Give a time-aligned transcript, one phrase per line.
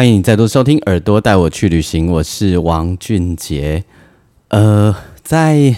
[0.00, 3.84] 欢迎你再度收听《耳朵带我去旅行》，我是王俊杰。
[4.48, 5.76] 呃，在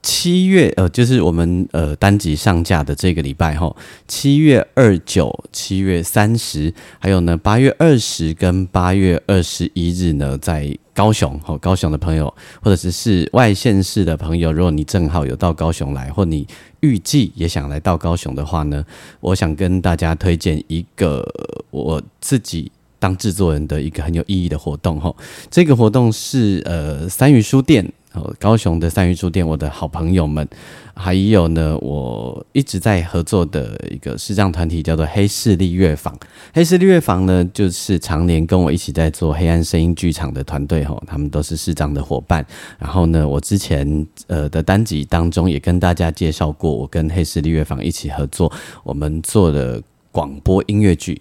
[0.00, 3.76] 七月呃，就是我们呃单集上架的这个礼拜哈，
[4.08, 16.48] 七月二九、七月三十，还有呢八月二十跟八月二十一日呢，在高雄哈，高雄的朋友或者是是外县市的朋友，如果你正好有到高雄来，或你
[16.80, 18.82] 预计也想来到高雄的话呢，
[19.20, 21.22] 我想跟大家推荐一个
[21.70, 22.72] 我自己。
[23.04, 25.14] 当制作人的一个很有意义的活动哈，
[25.50, 30.48] 这个活动是呃三鱼书店哦，高雄的三鱼书店，我的好朋友们，
[30.94, 36.18] 还有呢，我一直在合作的一个视障团体叫做黑势力乐坊。
[36.54, 42.42] 黑势力乐坊呢，就是常年跟我一起在做黑暗声音剧场的团队哈，他们都是视障的伙伴。
[42.78, 48.50] 然后呢，我之前呃的单集当中也跟大家介绍过，我跟黑势力乐坊一起合作，
[48.82, 51.20] 我们做的广播音乐剧。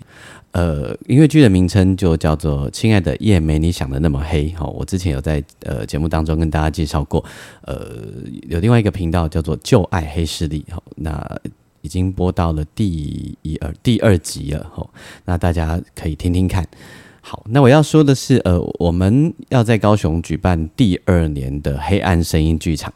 [0.53, 4.65] 呃，音乐剧的名称就叫做《亲爱的夜没你想的那么黑》哈。
[4.67, 7.25] 我之前有在呃节目当中跟大家介绍过，
[7.63, 7.87] 呃，
[8.47, 10.81] 有另外一个频道叫做《旧爱黑势力》哈。
[10.95, 11.39] 那
[11.81, 14.87] 已经播到了第一二第二集了哈。
[15.25, 16.63] 那大家可以听听看。
[17.19, 22.93] 好，那我要说的是，呃，我们要在高雄举办第二年的黑暗声音剧场。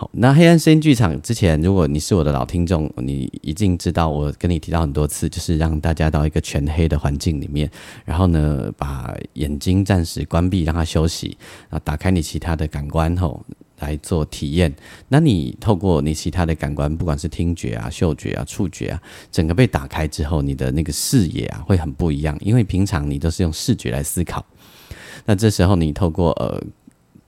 [0.00, 7.68] 好，那黑暗声音剧场之前，如果你是我的老听众，你一定知道我跟你提到很多次，就是让大家到一个全黑的环境里面，
[8.04, 11.36] 然后呢，把眼睛暂时关闭，让它休息，
[11.68, 13.44] 啊，打开你其他的感官后
[13.80, 14.72] 来做体验。
[15.08, 24.46] 那你透过你其他的感官，不管是听觉啊、嗅觉啊、触觉啊，整个被打开之后，你的那个视野啊会很不一样，因为平常你都是用视觉来思考，
[25.24, 26.62] 那这时候你透过呃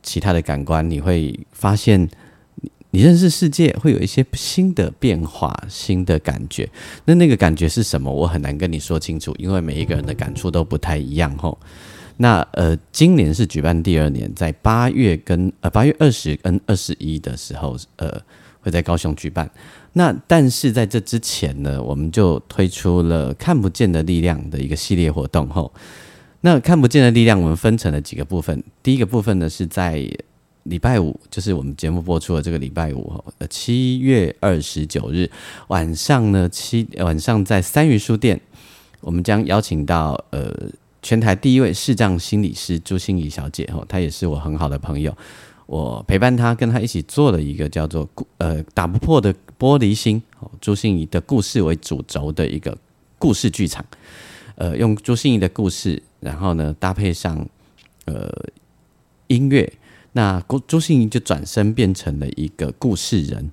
[0.05, 2.09] 其他的感官，你会发现。
[2.93, 6.69] 你认识世界会有一些新的变化、新的感觉。
[7.05, 8.13] 那那个感觉是什么？
[8.13, 11.37] 我很难跟你说清楚，因为每一个人的感触都不太一样。
[11.39, 11.59] 吼，
[12.17, 18.21] 那呃，今年是举办第二年，在八月跟呃八月二十跟二十一的时候，呃，
[18.61, 19.49] 会在高雄举办。
[19.93, 25.49] 那但是在这之前呢，我们就推出了看不见的力量的一个系列活动。
[25.49, 25.73] 吼，
[26.41, 28.63] 那看不见的力量，我们分成了几个部分。
[28.83, 30.05] 第一个部分呢，是在
[30.65, 35.29] 礼拜五就是我们节目播出的这个礼拜五，呃，七月二十九日
[35.69, 38.39] 晚上呢，七晚上在三鱼书店，
[39.01, 40.55] 我们将邀请到呃
[41.03, 45.17] 全台第一位视障心理师朱心怡小姐，哈，她也是我很好的朋友，
[45.65, 50.23] 我陪伴她，跟她一起做了一个叫做故呃打不破的玻璃心，
[50.61, 52.77] 朱心怡的故事为主轴的一个
[53.19, 53.83] 故事剧场，
[54.57, 57.49] 呃，用朱心怡的故事，然后呢搭配上
[58.05, 58.31] 呃
[59.29, 59.73] 音乐。
[60.13, 63.51] 那朱朱心怡就转身变成了一个故事人，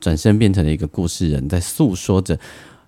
[0.00, 2.38] 转身变成了一个故事人，在诉说着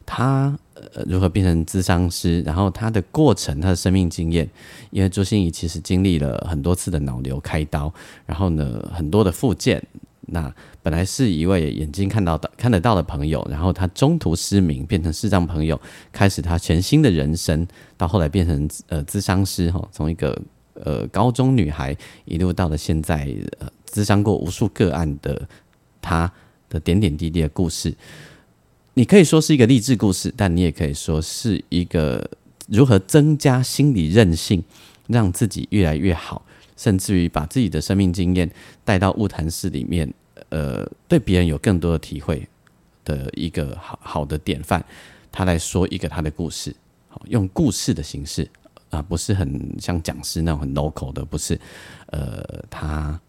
[0.04, 4.46] 他呃如何变成咨商师，然后他的过程，他的生命经验。
[4.90, 7.92] 因为朱心怡其实经历了很多次的脑瘤开刀，
[8.26, 9.82] 然后呢很多的复健。
[10.28, 15.80] 那本来是一位眼睛看到的看得到的朋友，然后他中途失明，变成视障朋友，
[16.12, 17.66] 开始他全新的人生，
[17.96, 20.38] 到后来变成呃智商师哈，从一个。
[20.84, 23.26] 呃，高中女孩一路到了现在，
[23.58, 25.48] 呃，咨商过无数个案的
[26.00, 26.30] 她
[26.68, 27.94] 的点点滴滴的故事，
[28.94, 32.28] 你可以说是一个励志故事，但你也可以说是一个
[32.68, 34.62] 如何增加心理韧性，
[35.06, 36.44] 让自己越来越好，
[36.76, 38.50] 甚至于把自己的生命经验
[38.84, 40.12] 带到物谈室里面，
[40.48, 42.46] 呃，对别人有更多的体会
[43.04, 44.84] 的一个好好的典范。
[45.30, 46.74] 他来说一个他的故事，
[47.08, 48.48] 好，用故事的形式。
[48.90, 51.58] 啊，不是很像讲师那种很 local 的，不是，
[52.06, 53.20] 呃，他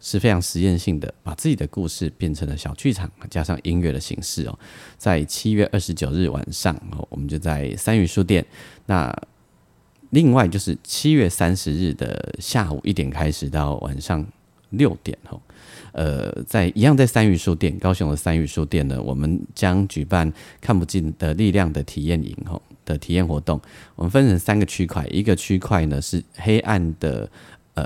[0.00, 4.58] 是非常实验性的，把自己的故事变成了小剧场，加上音乐的形式哦。
[4.98, 8.44] 在七月二十九日晚上哦，我们就在三语书店。
[8.86, 9.16] 那
[10.10, 14.26] 另外就是七月三十日的下午一点开始到晚上
[14.70, 15.40] 六点哦。
[15.92, 20.30] 呃，在一样在三语书店，高雄的三语书店呢，我们将举办
[20.60, 22.60] 看不见的力量的体验营哦。
[22.84, 23.60] 的体验活动，
[23.94, 27.30] 我们分成三个区块，一个区块呢是黑暗的，
[27.74, 27.84] 呃，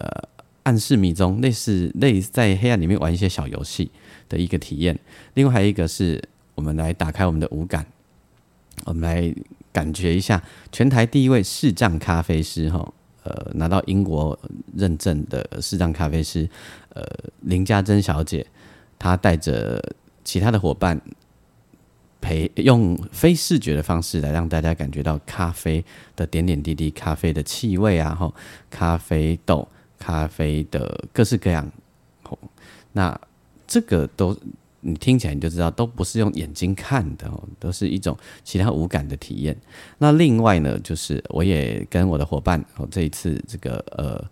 [0.62, 3.90] 暗示迷踪，类似类在黑暗里面玩一些小游戏
[4.28, 4.98] 的一个体验。
[5.34, 6.22] 另外还有一个是
[6.54, 7.86] 我们来打开我们的五感，
[8.84, 9.34] 我们来
[9.72, 12.92] 感觉一下全台第一位视障咖啡师哈，
[13.22, 14.38] 呃，拿到英国
[14.74, 16.48] 认证的视障咖啡师，
[16.94, 17.02] 呃，
[17.40, 18.46] 林家珍小姐，
[18.98, 19.82] 她带着
[20.24, 21.00] 其他的伙伴。
[22.26, 25.84] 陪用非视觉的方式来让大家感觉到咖啡
[26.16, 28.34] 的点点滴滴，咖啡的气味啊，吼，
[28.68, 31.70] 咖啡豆、咖啡的各式各样，
[32.24, 32.36] 吼，
[32.94, 33.16] 那
[33.64, 34.36] 这个都
[34.80, 39.56] 你听起来你就知道，都不是用眼睛看的，哦，都是一种其他五感的体验。
[39.98, 44.24] 那另外呢，就是我也跟我的伙伴，哦，这一次这个呃。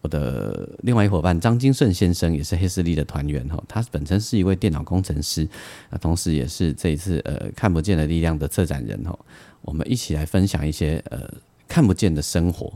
[0.00, 5.48] 我的另外一伙伴张金顺先生也是黑势力的团员哈，他本身是一位电脑工程师，
[5.90, 9.18] 那同时也是这一次呃看不见的力量的策展人哈。
[9.62, 11.28] 我们一起来分享一些呃
[11.66, 12.72] 看不见的生活，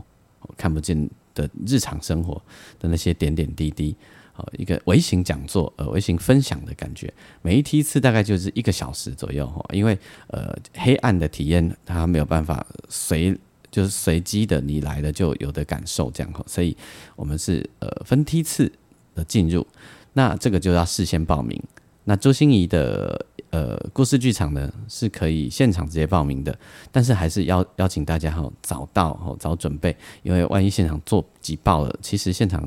[0.57, 2.33] 看不见的日常生活
[2.77, 3.95] 的那些点点滴滴，
[4.33, 7.11] 好一个微型讲座呃微型分享的感觉，
[7.41, 9.97] 每一梯次大概就是一个小时左右哈，因为
[10.27, 13.33] 呃黑暗的体验它没有办法随。
[13.73, 16.77] 就是随机的，你来了就有的感受这样哈，所以
[17.15, 18.71] 我们是呃分梯次
[19.15, 19.65] 的进入，
[20.13, 21.59] 那这个就要事先报名。
[22.03, 26.55] 那周心怡的呃故事剧场呢是可以现场直接报名的，
[26.91, 32.63] 但是还是邀邀请大家哈早到哈早准备，因为万一现场坐挤爆了，其实现场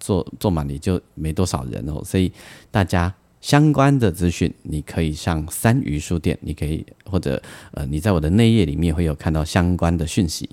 [0.00, 2.32] 坐坐满了就没多少人哦，所以
[2.70, 3.12] 大家。
[3.46, 7.40] 相关的资讯，你可以上三鱼书店，你可以或者
[7.70, 10.50] 呃，你在我的内页里面会有看到相关的讯息。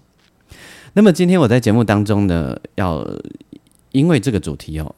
[0.93, 3.03] 那么今天我在节目当中呢，要
[3.93, 4.93] 因为这个主题哦，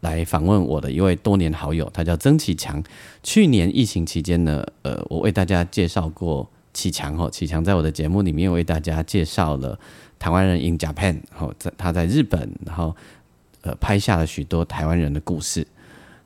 [0.00, 2.82] 来访问我的一位多年好友，他叫曾启强。
[3.22, 9.78] 去年疫情期间呢，呃，我为大家介绍过启强哦，启强在我的节目里面为大家介绍了
[10.18, 12.96] 台湾人 in Japan，然后在他在日本，然后
[13.60, 15.64] 呃拍下了许多台湾人的故事。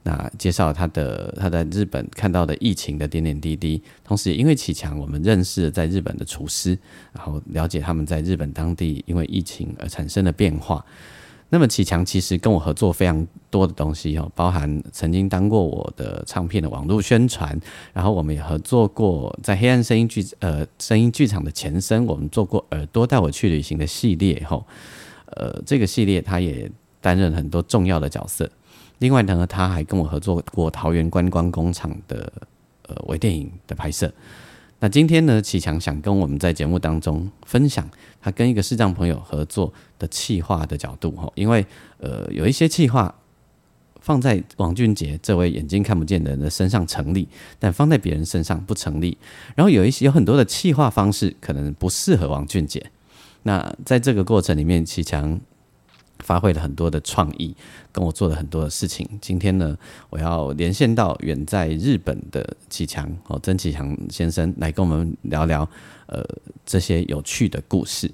[0.03, 6.79] 那介绍他的他在日本看到的疫情的点点滴滴，同时也因为启强，我们认识了在日本的厨师，
[7.13, 10.85] 然后了解他们在日本当地因为疫情而产生的变化。
[11.53, 17.61] 那么启强其实跟我合作非常多的东西哦，包含曾经当过我的唱片的网络宣传，
[17.93, 24.65] 然后我们也合作过在黑暗声音剧呃声音剧场的前身，我们做过耳朵带我去旅行的系列吼，
[25.27, 26.71] 呃这个系列他也
[27.01, 28.49] 担任很多重要的角色。
[29.01, 32.33] 另外呢，他还跟我合作过桃园观光工厂的
[32.87, 34.11] 呃微电影的拍摄。
[34.79, 37.87] 那今天呢，启强想跟我们在节目当中分享
[38.21, 41.67] 他跟一个视障朋友合作的企划的角度哈，因为
[41.99, 43.15] 呃有一些企划
[44.01, 47.27] 放在王俊杰这位眼睛看不见的人的身上成立，
[47.59, 49.17] 但放在别人身上不成立。
[49.55, 52.91] 然后有一些有很多的企划方式可能不适合王俊杰。
[53.45, 55.41] 那在这个过程里面，启强。
[56.23, 57.55] 发挥了很多的创意，
[57.91, 59.09] 跟我做了很多的事情。
[59.21, 59.77] 今天呢，
[60.09, 65.69] 我要连线到远在日本的启强哦，曾启强先生来跟我们聊聊
[66.07, 66.25] 呃
[66.65, 68.11] 这些有趣的故事。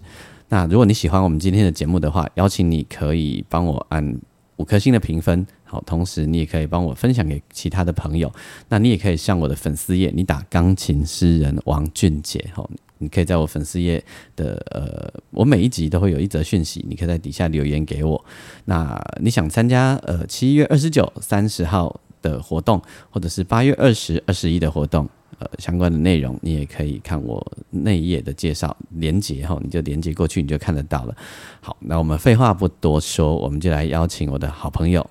[0.49, 4.19] 那如果你喜欢我们今天的节目的话，邀请你可以帮我按
[4.57, 8.33] 五颗星的评分，好，同时你也可以帮我分享给其他的朋友。
[8.69, 12.71] 那你也可以上我的粉丝页，你打钢琴诗人王俊杰，好。
[12.99, 14.03] 你可以在我粉丝页
[14.35, 18.25] 的呃，我每一集都会有一则讯息，你可以在底下留言给我。
[18.65, 31.17] 那你想参加呃七月二十九、三十号的活动，或者是八月二十二十一的活动，呃，相关的内容你也可以看我那一页的介绍连接哈，你就连接过去，你就看得到了。
[31.61, 35.09] 好，那我们废话不多说，我们就来邀请我的好朋友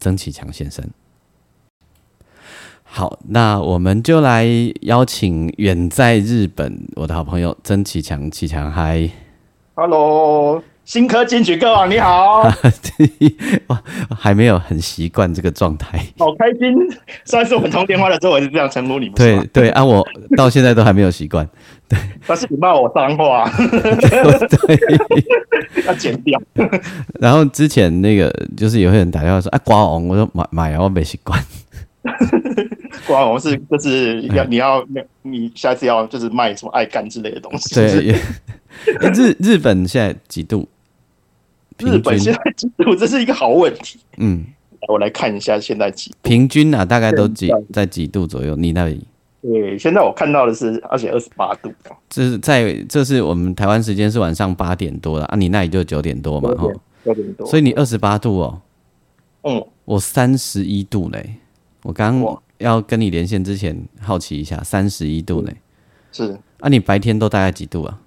[0.00, 0.84] 曾启强先生。
[2.90, 4.46] 好，那我们就来
[4.80, 9.08] 邀请远在日本我的好朋友曾启强，启强嗨
[9.74, 12.42] ，Hello，新科金曲歌王你好，
[13.68, 13.82] 哇，
[14.18, 16.74] 还没有很习惯这个状态，好开心，
[17.24, 20.04] 上次我们通电话的时候我是这样称呼你们，对对啊，我
[20.36, 21.46] 到现在都还没有习惯，
[21.88, 24.78] 对，但是你骂我脏话，对，
[25.86, 26.40] 要剪掉，
[27.20, 31.40] 然后之前那个就是有些人打电话说，哎，瓜王，我说买买啊，我没习惯。
[33.06, 34.86] 瓜王是就是要你要
[35.22, 37.74] 你下次要就是卖什么爱干之类的东西。
[37.74, 38.14] 对，
[39.12, 40.68] 日 日本现在几度？
[41.78, 42.94] 日本现在几度？
[42.96, 43.98] 这是一个好问题。
[44.16, 44.44] 嗯，
[44.88, 48.56] 我来看一下现在几平均啊，大概都几在几度左右？
[48.56, 49.06] 你那里？
[49.40, 51.72] 对，现在我看到的是而且二十八度。
[52.10, 56.50] 这是在这是我们台湾时间是晚上八点多了啊，你那里就九点多嘛？
[56.56, 56.68] 哈，
[57.04, 57.46] 九点多。
[57.46, 58.60] 所以你二十八度哦。
[59.44, 61.34] 嗯，我三十一度嘞。
[61.88, 62.22] 我刚
[62.58, 65.50] 要跟你连线之前，好奇一下，三十一度呢？
[66.12, 67.98] 是啊，你白天都大概几度啊？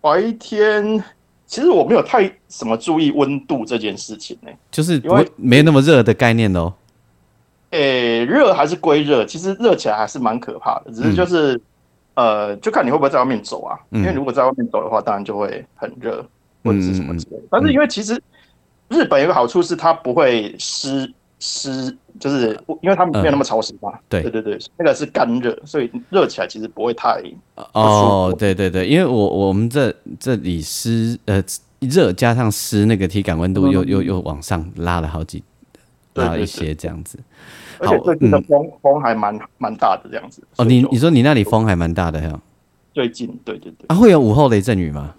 [0.00, 1.04] 白天
[1.44, 6.72] 其实我没有太什么注意温度这件事情呢，就是不会没那么热的概念哦。
[7.72, 11.60] 诶，热还是归热，其实热起来还是蛮可怕的，只是就是
[12.14, 13.78] 呃，就看你会不会在外面走啊。
[13.90, 16.26] 嗯因为如果在外面走的话，当然就会很热
[16.64, 17.42] 或者是什么之类的。
[17.50, 18.18] 但嗯是因为其实
[18.88, 23.90] 日本有个好处是它不会湿湿，就是因为它没有那么潮湿嘛。
[23.92, 27.22] 嗯对对对对，那个是干热，所以热起来其实不会太
[27.72, 31.42] 哦，对对对，因为我我们这这里湿呃
[31.80, 35.42] 热加上湿，那个体感温度又、嗯又又往上拉了好几
[36.14, 37.18] 拉了一些这样子。
[37.78, 40.42] 而且最近的风、风还蛮蛮大的这样子。
[40.56, 42.40] 哦，你你说你那里风还蛮大的呀？
[42.94, 45.14] 最近对对对，啊，会有午后雷阵雨吗？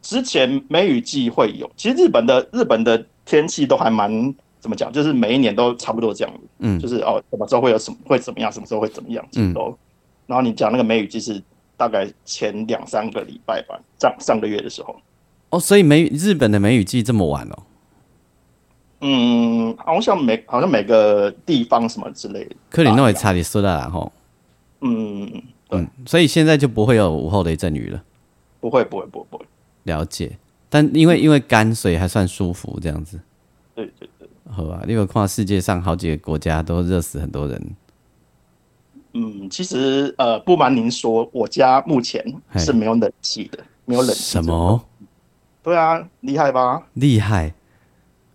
[0.00, 9.76] 之前梅雨季会有，其实日本的日本的天气都还蛮怎么讲，就是每一年都差不多这样子，嗯就是哦什么时候会有什么会怎么样，什么时候会怎么样，其实都。
[10.26, 11.42] 然后你讲那个梅雨季是
[11.76, 14.96] 大概前两三个礼拜吧，上上个月的时候，
[15.50, 17.62] 哦，所以梅日本的梅雨季这么晚哦？
[19.00, 24.12] 嗯，好像每好像每个地方什么之类的，克里诺也差点说了啦吼。
[24.80, 25.24] 嗯，
[25.68, 28.02] 对嗯，所以现在就不会有午后雷阵雨了。
[28.60, 29.46] 不会不会不会不会，
[29.84, 30.36] 了解，
[30.68, 33.20] 但因为因为干，所以还算舒服这样子，
[33.76, 34.17] 对对对，
[34.50, 34.82] 好吧？
[34.88, 37.76] 因为看世界上好几个国家都热死很多人，
[39.12, 42.24] 嗯，其实呃，不瞒您说，我家目前
[42.56, 44.22] 是没有冷气的，没有冷气。
[44.22, 44.44] 什？
[44.44, 44.84] 么
[45.62, 46.82] 对啊，厉害吧？
[46.94, 47.52] 厉害？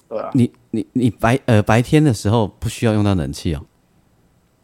[0.07, 3.65] 对啊，你你你白呃白天的时候不需要用到冷气哦，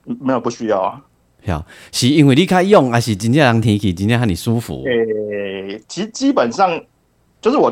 [0.06, 1.01] 嗯没有不需要啊。
[1.48, 4.84] 好，是因为你开用，还是今天让天气今天让你舒服？
[4.86, 6.79] 诶、其实基本上
[7.41, 7.72] 就是我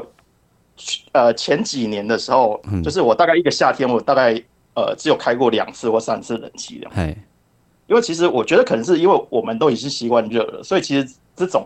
[1.13, 4.33] 呃前几年的时候，嗯就是我大概一个夏天，我大概
[4.75, 6.91] 呃只有开过两次或三次冷气这样。
[6.95, 7.17] 嘿，
[7.87, 11.65] 因为其实我觉得可能是因为我们都已经习惯热了，所以其实这种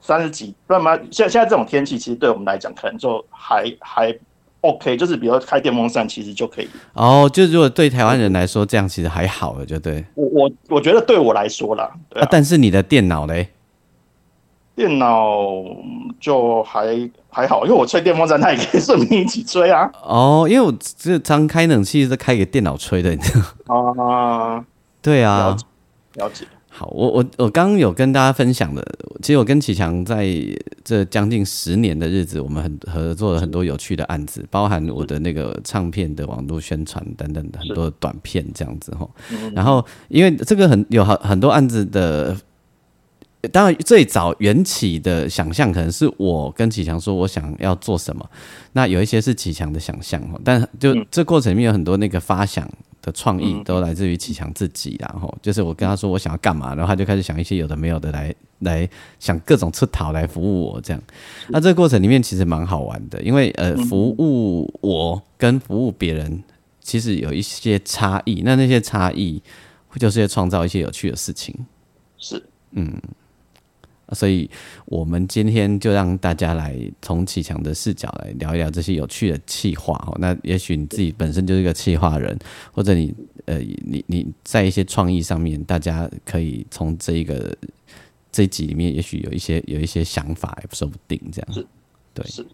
[0.00, 4.14] 三十几，不然嘛，现在现在这种天气，其实对我们来讲可能就还还
[4.60, 6.68] OK，就是比如说开电风扇，其实就可以。
[6.94, 10.04] 哦，就如果对台湾人来说，这样其实还好了，就对。
[10.14, 13.48] 我我我觉得对我来说啦，对啊啊，，但是你的电脑嘞？
[14.76, 15.62] 电脑
[16.18, 19.88] 就还还好，因为我吹电风扇，它也可以顺便一起吹啊。
[20.02, 23.94] 哦，因为我这常开冷气是开给电脑吹的，你知道？
[24.02, 24.64] 啊，
[25.00, 25.64] 对啊了，解
[26.22, 28.84] 了解，好，我我我刚刚有跟大家分享的，
[29.22, 30.26] 其实我跟启强在
[30.82, 39.08] 这将近十年的日子，我们很合作了很多有趣的案子，包含我的那个唱片的网络宣传等等很多短片这样子哈。
[39.54, 42.36] 然后因为这个很有很很多案子的。
[43.48, 48.28] 当然，最早缘起的想象可能是我跟启强说我想要做什么，
[48.72, 52.68] 那有一些是启强的想象哈，但就这过程里面有很多那个发想
[53.02, 61.02] 的创意都来自于启强自己，然后就是我跟他说我想要干嘛，然后他就开始想一些有的没有的来来想各种出逃来服务我这样。
[61.48, 66.42] 那这个过程里面其实蛮好玩的，因为呃服务我跟服务别人
[66.80, 69.42] 其实有一些差异，那那些差异
[69.98, 71.54] 就是要创造一些有趣的事情。
[72.18, 72.42] 是
[74.14, 74.48] 所以，
[74.86, 80.16] 我们今天就让大家来从启强的视角来聊一聊这些有趣的企划哦。
[80.20, 82.38] 那也许你自己本身就是一个企划人，
[82.72, 83.14] 或者你
[83.46, 87.54] 呃，你你在一些创意上面，大家可以从这一个
[88.30, 91.64] 这一集里面，也许有一些有一些想法，也说不定这样。
[92.14, 92.46] 对是，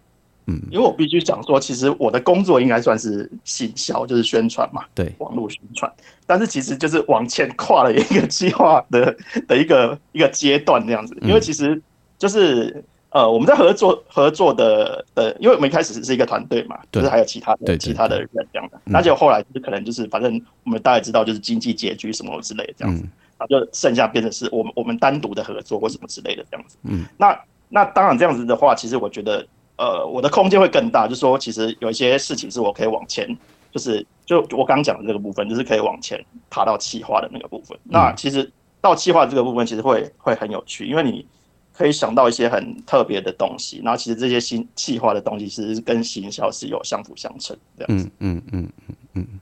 [0.45, 5.91] 嗯，因为我必须讲说，其实我的工作应该算是行销，就是宣传嘛，对，网络宣传，
[6.25, 9.15] 但是其实就是往前跨了一个计划的
[9.47, 11.81] 的一个一个阶段这样子，因为其实
[12.17, 12.83] 就是。
[13.13, 17.01] 呃，我们在合作合作的呃，因为我们一开始是一个团队嘛，对。
[17.01, 23.03] 就是还有其他的其他的人这样的，那就后来就是可能就是反正我们大概知道就是经济拮据什么之类的这样子，
[23.37, 26.77] 然后就剩下变成是我们我们单独的合作或什么之类的这样子。
[26.83, 29.45] 嗯，那那当然这样子的话，其实我觉得
[29.81, 33.27] 呃我的空间会更大，就是说其实有一些事情是我可以往前，
[33.71, 37.77] 就是就我刚刚讲的这个部分，就是可以往前爬到气化的那个部分。
[37.83, 41.25] 那其实到气化这个部分，其实会会很有趣，因为你。
[41.73, 48.05] 可以想到一些很特别的东西，然后其实这些新气化的东西其实跟行销是有相辅相成这样子。
[48.19, 49.39] 嗯嗯嗯嗯嗯，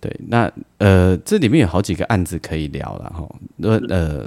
[0.00, 0.20] 对。
[0.26, 3.28] 那呃，这里面有好几个案子可以聊了哈。
[3.58, 4.26] 如果呃，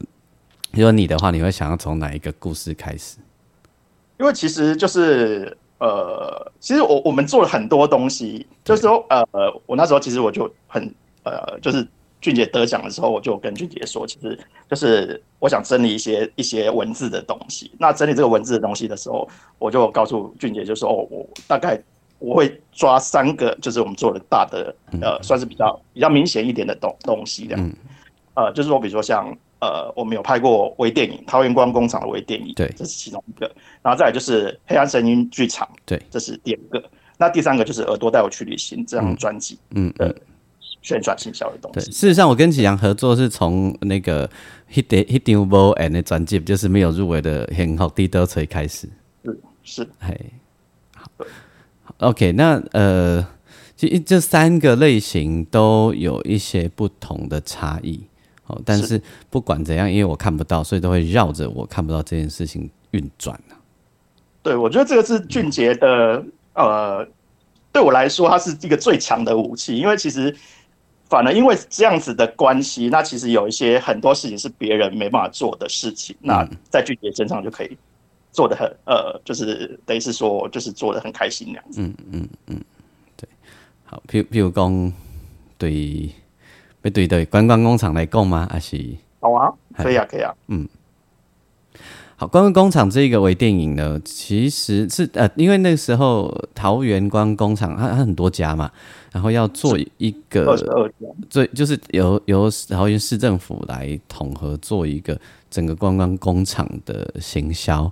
[0.72, 3.17] 如果你的话，你会想要从哪一个故事开始？
[4.21, 9.25] 因为其实就是呃，其实我我们做了很多东西，就是说呃，
[9.65, 11.85] 我那时候其实我就很呃，就是
[12.21, 14.37] 俊杰得奖的时候，我就跟俊杰说，其实
[14.69, 17.71] 就是我想整理一些一些文字的东西。
[17.79, 21.81] 那整理这个文字的东西的时候，我就告诉俊杰，就说哦，我大概
[22.19, 27.71] 我会抓三个，就是我们做的大的呃，算是比较比较明显一点的东东西这样。
[28.35, 33.46] 呃，就是说，比如说像呃，我们有拍过微电影《桃园观光工厂》的微电影，对这是其中一个。
[33.84, 36.84] 然后再来就是黑暗声音剧场，对，这是第二个。
[37.20, 40.12] 那第三个就是耳朵带我去旅行这张专辑嗯嗯
[40.82, 41.91] 宣传行销的东对，西。
[41.91, 44.27] 事实上我跟启阳合作是从那个
[44.74, 48.89] Hit Hit You Ball and 的专辑，就是没有入围的很好低德锤开始。
[49.24, 50.20] 是是，嘿，
[50.96, 51.12] 好
[52.00, 53.27] ，OK，那呃，
[53.75, 58.06] 其实这三个类型都有一些不同的差异。
[58.51, 63.58] 哦，但是不管怎样，因为我看不到，所以都会绕着我看不到这件事情运转啊。
[64.43, 67.08] 对，我觉得这个是俊杰的呃，
[67.72, 70.36] 对我来说，它是一个最强的武器，因为其实
[71.08, 77.77] 反而因为这样子的关系，那其实有一些很多事情是别人没办法做的事情，那在俊杰身上就可以
[78.31, 81.81] 做的很呃，就是等于是说，就是做的很开心那样子。
[81.81, 82.62] 嗯嗯嗯，
[83.15, 83.29] 对，
[83.86, 84.93] 好，譬譬如讲，
[85.58, 86.10] 对，
[86.83, 88.47] 要对对观光工厂来讲吗？
[88.51, 88.77] 还是
[89.19, 90.33] 好啊，可以啊，可以啊。
[90.47, 90.67] 嗯
[92.15, 98.69] 好，观光工厂这个微电影呢，其实是呃，因为那个时候桃园观光工厂它它很多家嘛，
[99.11, 105.19] 然后要做一个二十二家，最就是由由桃园市政府来统合做一个
[105.50, 107.91] 整个观光工厂的行销，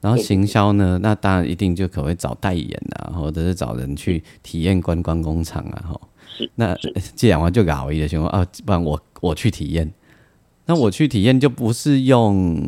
[0.00, 6.00] 然后行销呢，那当然一定就可能会找代言啊，或者是找人去体验观光工厂啊，哈。
[6.28, 6.76] 是那
[7.16, 9.92] 这两完就搞一的情况啊，不然我我去体验，
[10.66, 12.60] 那我去体验就不是用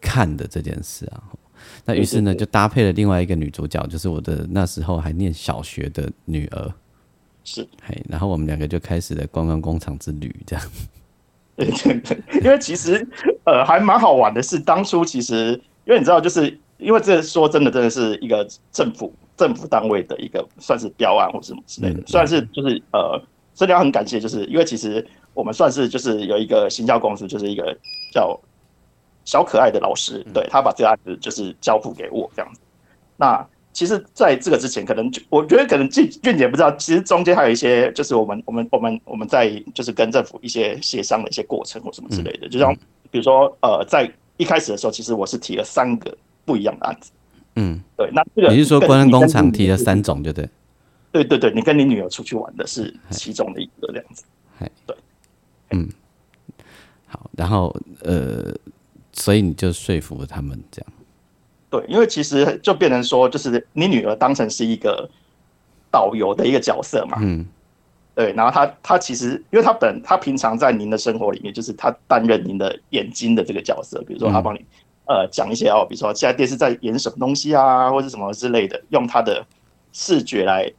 [0.00, 1.22] 看的这件事啊。
[1.86, 6.72] 那于是呢，就搭配了另外一个女主角，就是我的那时候还念小学的女儿，
[7.44, 7.66] 是。
[7.82, 10.70] 嘿，然后我们两个就开始了观光工厂之旅，这样。
[11.56, 13.06] 对对对，因为其实
[13.44, 15.52] 呃还蛮好玩的是，当初其实
[15.84, 23.20] 因为你知道，就是因为这说真的，真的是一个政府政府单位的一个算是标案或什么之类的，算是就是呃，
[23.54, 27.76] 所以要很感谢，就是因为其实我们算是就是有一个行销公司，就是一个
[28.12, 28.38] 叫
[29.24, 32.60] 小可爱的老师，对他把这个案子就是交付给我这样子。
[33.16, 42.72] 那其实在这个之前，可能就我觉得可能俊俊姐不知道，其实中间还有一些就是我们我们我们我们在就是跟政府一些协商的一些过程或什么之类的，就像
[43.10, 47.10] 比如说呃，在一开始的时候，其实我是提了三个不一样的案子，
[47.56, 50.48] 嗯，对，那这个你是说跟观光工厂提了三种，对不对？
[51.12, 54.24] 对对对，你跟你女儿出去玩的是其中的一个这样子，
[54.86, 54.96] 对，
[55.70, 55.88] 嗯。
[57.06, 58.52] 好，然后呃，
[59.12, 60.92] 所以你就说服了他们这样。
[61.70, 65.08] 对，因为其实就变成说，就是你女儿当成是一个
[65.92, 67.46] 导游的一个角色嘛，嗯。
[68.16, 74.64] 对，然后她她其实，因为她本她平常在您的生活里面，就是她担任您的眼睛的这个角色，比如说她帮你、
[75.06, 79.44] 呃讲一些哦，比如说现在电视在演什么东西啊，或者什么之类的，用他的
[79.92, 80.70] 视觉来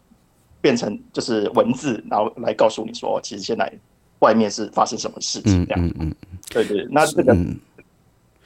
[0.61, 3.71] 变成就是文字，然后来告诉你说，其实现在
[4.19, 5.85] 外面是发生什么事情嗯这样。
[5.85, 6.15] 嗯嗯
[6.49, 7.59] 对对，那这个、嗯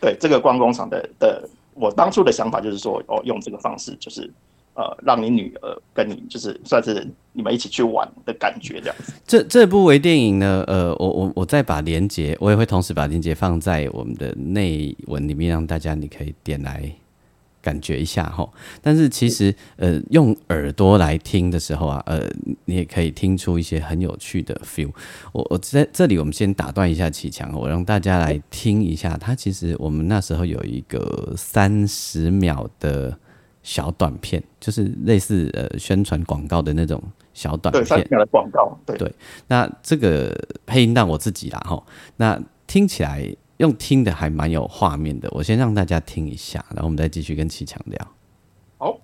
[0.02, 4.32] 对这个光工厂的的，我当初的想法就是说，哦，用这个方式，就是
[4.80, 9.12] 呃，让你女儿跟你就是算是你们一起去玩的感觉这样子。
[9.28, 16.90] 这这部微电影呢，呃，我我我再把连接，我也会同时把连接放在我们的内文里面，让大家你可以点来
[17.62, 18.50] 感觉一下哈。
[18.82, 22.30] 但是其实呃，用耳朵来听的时候啊，呃，
[22.64, 24.94] 你也可以听出一些很有趣的 feel。
[25.34, 29.18] 我我在这里，我们先打断一下启强，我让大家来听一下。
[29.18, 33.18] 它其实我们那时候有一个三十秒的
[33.70, 37.00] 小短片，就是类似呃宣传广告的那种
[37.36, 38.16] 小短对，三片十。
[38.16, 39.14] 秒的广告，对对
[39.48, 41.84] 那这个配音档我自己啦哈，
[42.18, 43.24] 那听起来
[43.58, 45.30] 用听的还蛮有画面的。
[45.34, 48.08] 我先让大家听一下，然后我们再继续跟七强聊。
[48.80, 48.98] 好，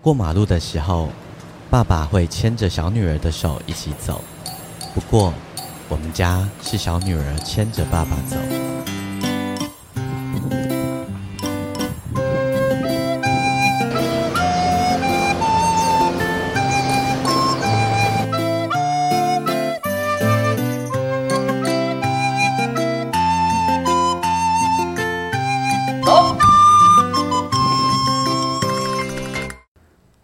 [0.00, 1.08] 过马路的时候，
[1.68, 4.22] 爸爸会牵着小女儿的手一起走。
[4.94, 5.34] 不过，
[5.88, 8.36] 我们家是小女儿牵着爸爸走。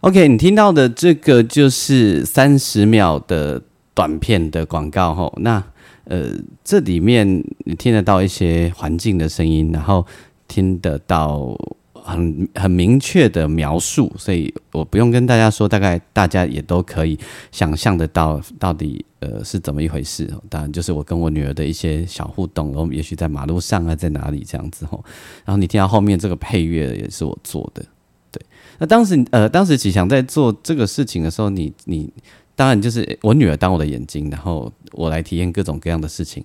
[0.03, 3.63] OK，你听到的这个就是三十秒的
[3.95, 5.33] 短片的广告吼。
[5.41, 5.63] 那
[6.07, 6.33] 呃，
[6.65, 7.25] 这里面
[7.59, 10.05] 你听得到一些环境的声音，然后
[10.49, 11.57] 听得到
[11.93, 17.17] 很很明确的描述，所以我不用跟大家说，大概大家也都可以
[17.53, 20.29] 想象得到到底呃是怎么一回事。
[20.49, 25.05] 当然，就是我跟我女儿的一些小互动，然后也许在马路上啊，在哪里这样子吼。
[25.45, 27.85] 然后你听到后面这个配乐也是我做的。
[28.83, 32.13] 那当时呃，当时启强在做这个事情的时候，你你
[32.57, 36.45] 当然就是我女儿当我的眼睛，然后我来体验各种各样的事情。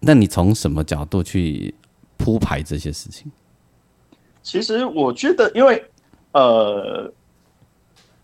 [0.00, 1.74] 那你从什么角度去
[2.18, 3.32] 铺排这些事情？
[4.42, 5.82] 其实我觉得，因为
[6.32, 7.10] 呃，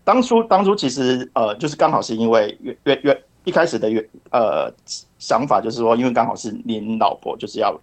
[0.03, 4.71] 当初当初其实呃，就是刚好是因为原原原一开始的原呃
[5.17, 7.75] 想法就是说，因为刚好是您老婆就是要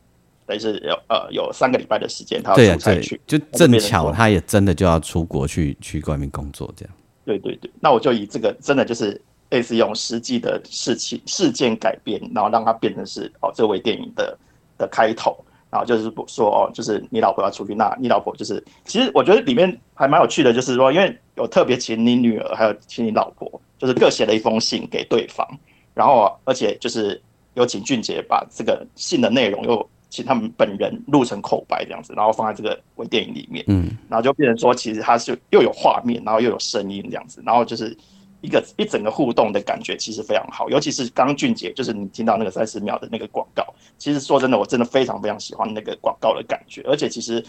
[0.50, 6.94] 等于是有呃有三个礼拜的时间，她对啊，要出差对去，，就正巧他也真的就要出国去去外面工作这样。
[7.24, 14.36] 对对对，那我就以这个真的就是类似用实际的事情事件改编，然后让它变成是哦这位电影的
[14.76, 15.36] 的开头，
[15.70, 25.46] 然后就是说哦，就是你老婆要出去，那你老婆就是，其实我觉得里面还蛮有趣的，就是说因为有特别请你女儿还有请你老婆，就是各写了一封信给对方，
[25.94, 27.22] 然后而且就是
[27.54, 33.64] 有请俊杰把这个信的内容又请他们本人录成口白这样子，然后放在这个微电影里面。
[33.68, 37.96] 嗯，然后就变成说，其实它是又有画面，然后又有声音这样子，然后就是
[38.40, 40.68] 一个一整个互动的感觉，其实非常好。
[40.68, 43.64] 尤其是刚俊杰，就是你听到那个三十秒的那个广告，
[43.96, 46.82] 其实说真的，我真的非常非常喜欢那个广告的感觉。
[46.82, 47.42] 而且其实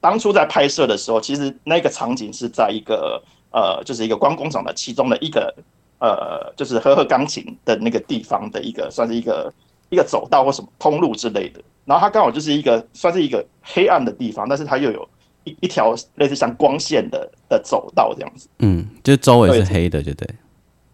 [0.00, 3.22] 当初在拍摄的时候，其实那个场景是在一个
[3.52, 5.54] 呃，就是一个光工厂的其中的一个
[5.98, 9.52] 呃，就是和和钢琴的那个地方的一个算是一个
[9.92, 11.60] 一个走道或什么通路之类的。
[11.84, 15.08] 然后它刚好就是一个算是一个黑暗的地方，但是它又有
[15.44, 18.48] 一一条类似像光线的的走道这样子。
[18.60, 20.28] 嗯，就周围是黑的，就对。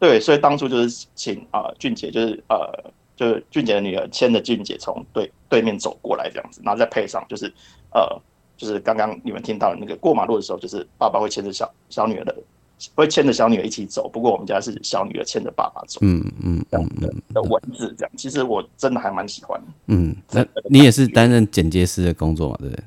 [0.01, 7.53] 对，所以当初就是请啊、呃俊杰，就是呃就是俊杰的女儿牵着俊杰从对对面走过来这样子，然后再配上就是
[7.93, 8.21] 呃
[8.57, 12.35] 就是刚刚你们听到的那个过马路的时候，就是爸爸会牵着小小女儿的
[12.95, 22.85] 会牵着小女儿一起走，不过我们家是小女儿牵着爸爸走嗯嗯这样嗯的的文字这样，其实我真的还蛮喜欢的，嗯，那你也是担任剪接师的工作嘛，对不对？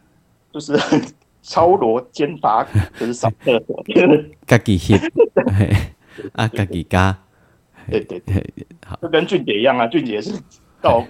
[0.53, 0.79] 就是
[1.43, 3.83] 敲锣肩打鼓，就是上厕所。
[4.45, 5.01] 家己 hit，
[5.57, 5.75] 嘿
[6.33, 7.17] 啊，家己嘎，
[7.89, 8.45] 对对对，
[8.85, 10.33] 好，就跟俊杰一样啊，俊杰是
[10.81, 11.03] 到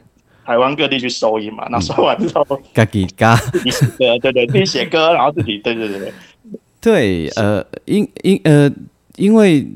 [0.45, 2.45] 台湾各地去收音嘛，那收完之后。
[2.73, 2.85] 自
[3.59, 6.13] 己写歌，对对，自己写歌，然后自己对对对对，
[6.81, 8.71] 对，呃，因因呃，
[9.15, 9.71] 因为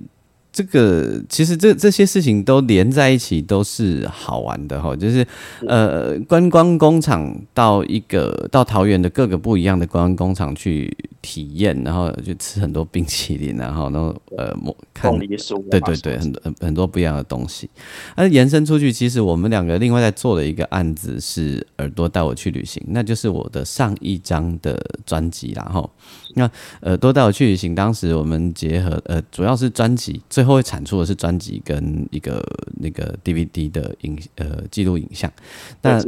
[0.52, 4.96] 这个其实这这些事情都连在一起，都是好玩的哈。
[4.96, 5.26] 就是
[5.68, 15.12] 呃，观光工厂到一个到桃园的各个不一样的观光工厂去体验，然后就吃很多冰淇淋，然后然后呃，摸看
[15.70, 17.70] 对对对，很多很很多不一样的东西。
[18.15, 25.63] 那延伸出去，其实我们两个另外在做的一个案子是耳朵带我去旅行，那就是我的上一张的专辑啦。
[25.63, 25.89] 哈，
[26.36, 26.50] 那
[26.82, 32.43] 呃，多带我去旅行，当时我们结合呃，主要是专辑，最后会产出的是专辑跟一个
[32.78, 35.32] 那个 DVD 的影呃记录影像。
[35.82, 36.00] 那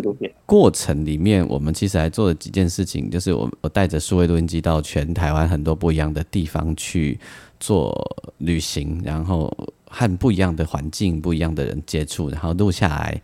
[0.45, 7.17] 过程里面，我们其实还做了几件事情，就是我我带着数位录音机到全台湾很多不一样的地方去
[7.59, 7.95] 做
[8.39, 9.51] 旅行，然后
[9.85, 13.21] 和不一样的环境、不一样的人接触，然后录下来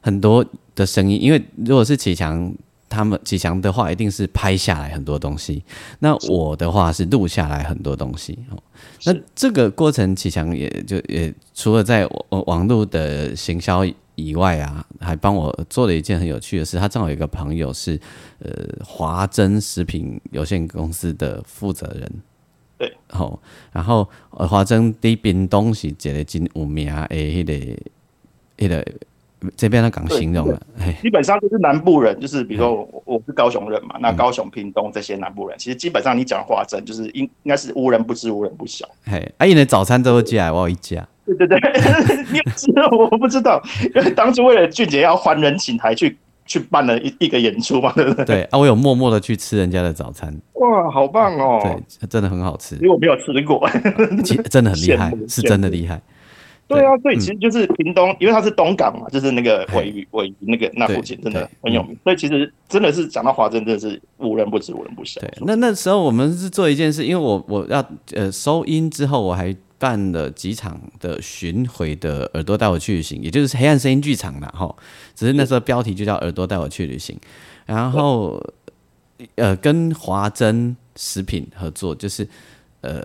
[0.00, 1.22] 很多的声音。
[1.22, 2.52] 因为如果是启强
[2.90, 5.62] 他们启祥的话，一定是拍下来很多东西；
[6.00, 8.36] 那我的话是录下来很多东西。
[8.50, 8.60] 哦，
[9.06, 16.76] 那这个过程，启强也就也除了在网网络的行销以外啊，还帮我做了一件很有趣的事。
[16.76, 17.98] 他正好有一个朋友是
[18.40, 18.50] 呃
[18.84, 22.12] 华珍食品有限公司的负责人，
[22.76, 23.40] 对，吼、
[23.72, 27.54] 然后呃华珍伫屏东是一个真有名的迄、个
[28.58, 28.84] 迄、个
[29.56, 38.86] 这边的港形容了，嘿，基本上就是南部人，就是比如说嗯我我是高雄人嘛，那高雄、屏东这些南部人，其实基本上你讲话真，就是应应该是无人不知、无人不晓。
[39.04, 41.58] 嘿，啊，因为早餐都会寄来，我有一家，对对对，
[42.30, 43.62] 你有知道我不知道，
[43.94, 48.24] 因为当初为了俊杰要还人请台去去办了一一个演出嘛，对不对？
[48.24, 51.60] 对啊，我有默默的去吃人家的早餐，哇，好棒哦！
[51.62, 53.66] 对，真的很好吃因，为我没有吃过。
[54.22, 56.00] 其真的很厉害，是真的厉害。
[56.70, 57.20] 对啊，所以嗯。
[57.20, 65.20] 其实就是屏东，因为它是东港嘛，就是那个尾鱼尾鱼那个那附近真的很有名，所以其实真的是讲到华珍，真的是无人不知无人不晓。
[65.20, 74.74] 对，那那时候我们是做一件事，因为我我要呃收音之后，我还办了几场的巡回的耳朵带我去旅行，也就是黑暗声音剧场啦，哈。
[75.14, 77.18] 只是那时候标题就叫耳朵带我去旅行，
[77.66, 78.42] 然后
[79.36, 82.26] 呃跟华珍食品合作，就是
[82.80, 83.02] 呃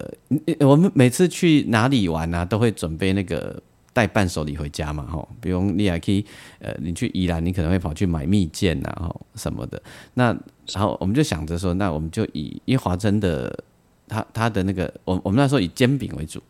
[0.59, 3.61] 我们每次去哪里玩啊，都会准备那个。
[3.95, 6.25] 带伴手礼回家嘛，吼，比如你也可以，
[6.59, 9.81] 呃，你去宜兰，你可能会跑去买蜜饯呐，吼什么的。
[10.15, 10.35] 那
[10.73, 13.57] 然后我们就想着说，那我们就以因为华珍的
[14.05, 16.41] 他他的那个，我我们那时候以煎饼为主，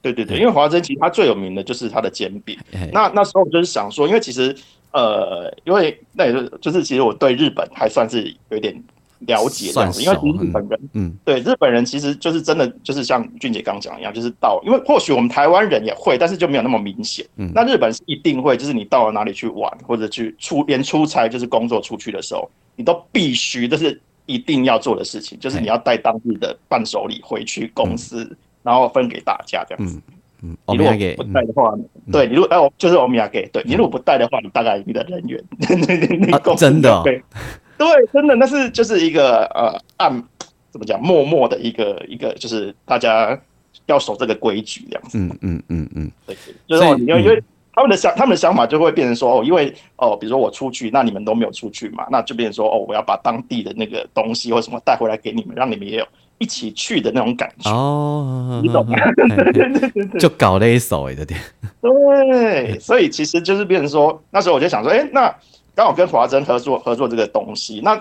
[0.00, 2.56] 对对对，因为华珍其实它最有名的就是它的煎饼。
[2.92, 4.56] 那那时候我就是想说，因为其实
[4.92, 8.80] 呃，因为那也是就是其实我对日本还算是有点
[9.26, 17.24] 了解这样子，因为其实日本人嗯对日本人其实就是真的就是像俊杰刚讲一样，就是到因为或许我们台湾人也会，但是就没有那么明显。
[17.36, 17.50] 嗯。
[17.54, 29.96] 那日本是一定会，就是你到了哪里去玩或者去出连出差就是工作出去的时候，你都必须就是一定要做的事情，就是你要带当地的伴手礼回去公司，然后分给大家这样子。
[29.96, 30.02] 嗯
[30.44, 31.72] 嗯，你如果我们要给不带的话，
[32.10, 35.40] 对你如果哎，我就是欧米亚给，对你如果不带的话，你大概 你的人员，
[36.18, 37.02] 你啊公司真的哦。
[37.04, 37.22] 对
[37.82, 40.22] 对，真的那是就是一个呃暗
[40.70, 43.38] 怎么讲默默的一个一个，就是大家
[43.86, 45.18] 要守这个规矩这样子。
[45.18, 47.42] 嗯嗯嗯嗯，对，就是因为嗯因为
[47.74, 56.06] 他们的想他们的想法就会变成说哦，因为哦，比如说我出去，那你们都没有出去嘛，那就变成说哦，我要把当地的那个东西或什么带回来给你们，让你们也有
[56.38, 57.70] 一起去的那种感觉。
[57.70, 61.40] 哦，你懂吗对对对就搞了一手哎的点，
[61.80, 65.34] 对，所以其实就是变成说，那时候我就想说，哎、那
[65.82, 68.00] 刚好跟华珍合作合作这个东西，那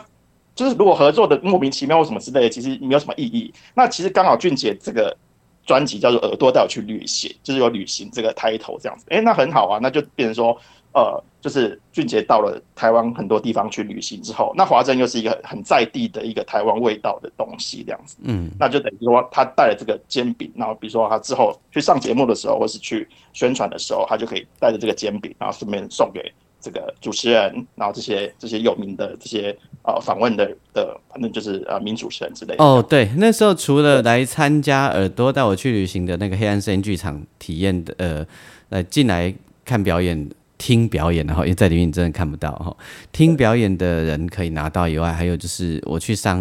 [0.53, 3.51] 就是如果合作的莫名其妙或什么之类的，其实没有什么意义。
[3.73, 5.17] 那其实刚好俊杰这个
[5.65, 10.55] 专辑叫做《耳朵带我去旅行》，就是有旅行这个 title 这样子，哎、那很好啊，那就变成说，
[10.93, 18.15] 呃，就是俊杰到了台湾很多地方去旅行之后，那华珍又是一个很在地的一个台湾味道的东西这样子。
[18.21, 32.63] 嗯那就等于说他带了这个煎饼，然后比如说他之后去上节目的时候，或是去宣传的时候，他就可以带着这个煎饼，然后顺便送给这个主持人，然后这些这些有名的这些呃访问的的，反正就是呃名主持人之类的。
[32.63, 38.27] 哦，对，那时候除了来参加耳朵带我去旅行的那个黑暗森林剧场体验的，呃，
[38.69, 39.33] 呃进来
[39.65, 42.77] 看表演、听表演，然后因为在里面你真的看不到哈，
[43.11, 46.39] 听表演的人可以拿到以外，还有就是我去上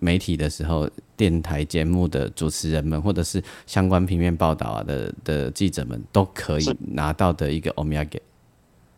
[0.00, 8.20] 媒体的时候，电台节目的主持人们，或者是相关平面报道啊的的记者们，都可以拿到的一个欧米亚给。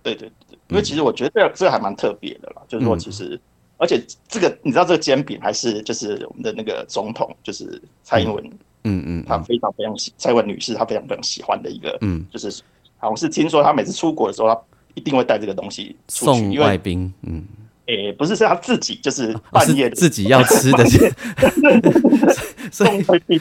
[0.05, 0.42] 对对对，
[0.73, 3.39] 因为其实我觉得这个这个还蛮特别的啦，就是说其实。
[3.79, 8.45] 而且这个你知道，这个煎饼还是就是我们的那个总统，就是蔡英文，
[8.85, 9.25] 嗯嗯。
[9.27, 12.63] 他非常非常喜蔡英文女士，她非常非常喜欢的一个，嗯，就是
[12.99, 14.61] 好像是听说她每次出国的时候，她
[14.95, 17.45] 一定会带这个东西出去，送因为外宾，嗯，
[17.87, 20.85] 诶、不是是他自己就是半夜的自己要吃的，
[22.71, 23.41] 所以送外宾，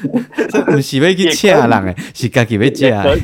[0.50, 3.04] 这不是要去请人诶，是家己要也食的。
[3.04, 3.22] 可以，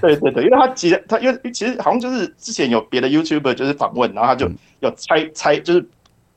[0.00, 4.56] 对对对，因为他其实他因为其实好像就是之前有别的 YouTuber 就是访问，然后他就嗯。
[4.80, 5.80] 有猜猜就是，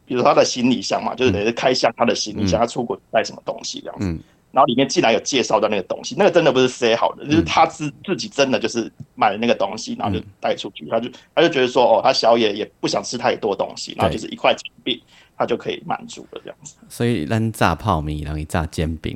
[0.06, 4.20] 比如他的行李箱嘛，就是等于是开箱他的行李箱，嗯他出国带什么东西这样子，嗯
[4.52, 15.04] 然后里面竟然有介绍到那个东西，那个真的不是 say 好的，就是他自自己真的就是买了那个东西，然后就带出去，他就他就觉得说哦，他小野也不想吃太多东西，然后就是一块钱币，
[15.38, 19.16] 他就可以满足了这样子，所以扔炸泡米，然后炸煎饼，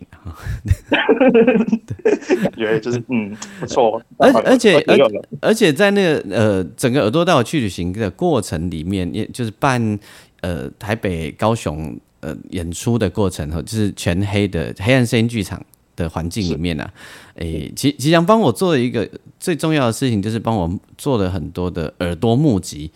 [0.90, 10.00] 感觉就是嗯不错， 而而且而且而且在那个呃整个耳朵带我去旅行的过程里面，也就是办
[10.42, 15.62] 呃台北、高雄呃演出的过程，就是全黑的黑暗声音剧场
[15.96, 16.94] 的环境里面啊，
[17.36, 19.08] 诶，吉吉祥帮我做了一个
[19.40, 22.90] 最重要的事情，就是帮我做了很多的耳朵募集，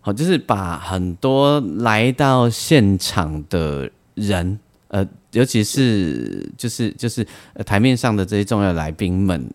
[0.00, 9.52] 好，就是把很多来到现场的人，呃，尤其是就是就是、呃、台面上的这些重要来宾们，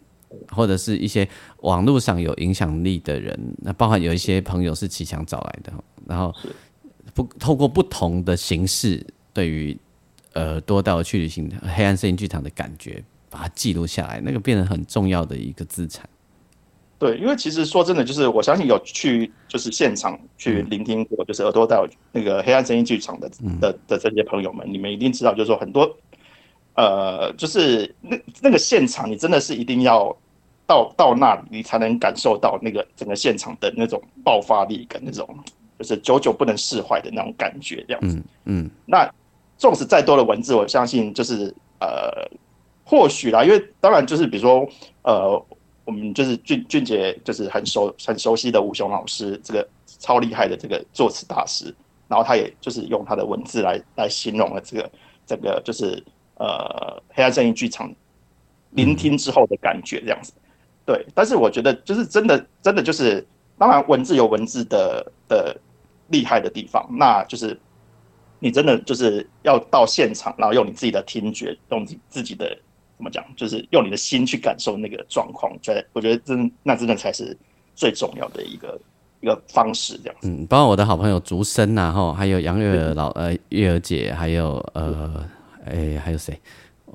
[0.50, 1.28] 或者是一些
[1.62, 5.74] 网络上有影响力的人，那包含有一些朋友是齐强找来的，
[6.06, 6.32] 然后
[7.16, 9.76] 不透过不同的形式，对于
[10.34, 16.08] 呃多道去旅行黑暗森林剧场的感觉，把它记录下来，那个变成很重要的一个资产。
[17.00, 25.90] 对，因为其实说真的，就是我相信有去就是现场去聆听过，就是耳朵到那个黑暗声音剧场的的的这些朋友们，你们一定知道，就是说很多
[26.76, 30.16] 呃，就是那那个现场，你真的是一定要
[30.66, 35.28] 到到那里，你才能感受到那个整个现场的那种爆发力跟那种
[35.78, 38.18] 就是久久不能释怀的那种感觉，这样子。
[38.18, 39.10] 嗯嗯那
[39.58, 42.30] 纵使再多的文字，我相信就是呃，
[42.84, 44.68] 或许啦，因为当然就是比如说
[45.04, 45.46] 呃，
[45.86, 49.68] 我们就是俊俊杰就是很熟很熟悉的吴雄老师，这个
[50.00, 51.74] 超厉害的这个作词大师，
[52.08, 54.92] 然后他也就是用他的文字来来形容了这个
[55.26, 56.04] 整个就是
[56.36, 57.94] 呃黑暗正义剧场
[58.72, 60.34] 聆听之后的感觉这样子。
[60.86, 63.26] 对，但是我觉得就是真的真的就是，
[63.58, 65.58] 当然文字有文字的的
[66.10, 67.60] 厉害的地方，那就是
[68.40, 72.58] 你真的就是要到现场，然后用你自己的听觉，用自自己的
[72.98, 75.52] 怎么讲，就是用你的心去感受那个状况。
[75.62, 77.36] 觉得我觉得真那真的才是
[77.76, 78.80] 最重要的一个
[79.22, 80.16] 一个方式，这样。
[80.24, 85.26] 嗯，包括我的好朋友竹生呐，吼，还有杨月儿老呃月儿姐，还有呃
[85.66, 86.40] 诶、还有谁？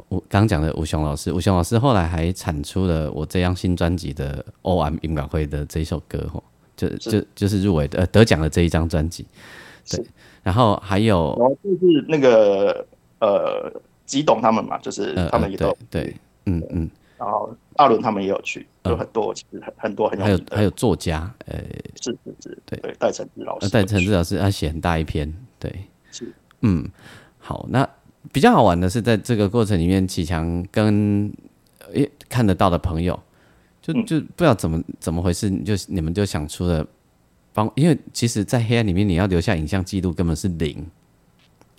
[0.09, 6.43] 我刚讲的吴雄老师，吴雄老师后来还产出了我这张新专辑的 O.M 音乐会的这首歌，吼，
[6.89, 9.27] 就就就是入围的呃得奖的这一张专辑。
[9.91, 10.05] 对，
[10.43, 12.87] 然后还有然后就是那个
[13.19, 13.73] 呃，
[14.07, 16.17] 吉董他们嘛，就是他们也都有对对，
[16.47, 18.93] 嗯嗯，然后阿伦他们也有去，嗯。
[18.93, 21.59] 有很多其实很很多很有还有还有作家，呃
[22.01, 22.79] 是是是，对。
[22.81, 25.75] 对，戴承志老师戴承志老师他写很大一篇，对，
[26.11, 26.33] 是。
[26.63, 26.89] 嗯，
[27.39, 27.89] 好，那
[28.33, 31.33] 比较好玩的是，在这个过程里面，启强跟
[31.93, 33.19] 诶看得到的朋友，
[33.83, 36.87] 就就不知道怎么怎么回事，就你们就想出了
[37.53, 40.87] 帮，因为其实，在黑暗里面你要留下影像记录根本是零，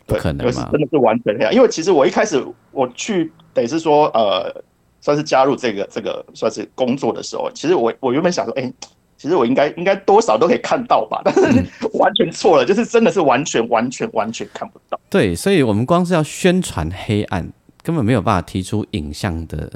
[0.05, 1.53] 不可能嘛，真的是完全黑暗。
[1.53, 4.63] 因为其实我一开始我去得是说呃，
[4.99, 8.71] 算是加入这个这个算是工作的时候，其实我我原本想说，哎。
[9.17, 11.63] 其实我应该应该多少都可以看到吧，但是
[11.99, 14.99] 完全错了，就是真的是完全完全完全看不到。
[15.11, 17.47] 对，所以我们光是要宣传黑暗，
[17.83, 19.71] 根本没有办法提出影像的